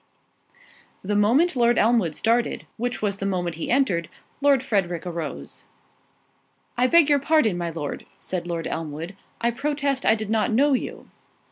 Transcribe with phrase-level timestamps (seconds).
[1.03, 4.09] The moment Lord Elmwood started, which was the moment he entered,
[4.41, 5.67] Lord Frederick arose.
[6.75, 10.73] "I beg your pardon, my Lord," said Lord Elmwood, "I protest I did not know
[10.73, 11.11] you."